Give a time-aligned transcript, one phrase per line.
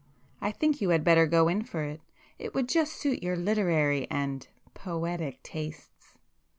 [0.41, 2.01] I think you had better go in for it;
[2.39, 6.15] it would just suit your literary and poetic tastes."